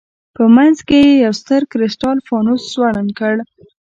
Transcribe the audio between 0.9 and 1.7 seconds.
یې یو ستر